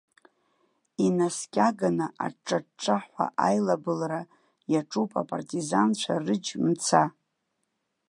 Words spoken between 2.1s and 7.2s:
аҿҿа-ҿҿаҳәа аилабылра иаҿуп апартизанцәа рыџь-мца.